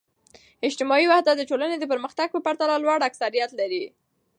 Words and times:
اجتماعي 0.67 1.05
وحدت 1.09 1.35
د 1.37 1.41
ټولنې 1.49 1.75
د 1.79 1.83
پرمختګ 1.91 2.27
په 2.31 2.39
پرتله 2.45 2.75
لوړ 2.83 2.99
اکثریت 3.09 3.51
لري. 3.59 3.83